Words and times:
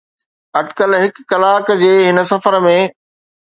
اٽڪل 0.59 0.91
هڪ 1.03 1.15
ڪلاڪ 1.31 1.67
جي 1.81 1.93
هن 2.07 2.17
سفر 2.31 2.59
۾ 2.67 2.75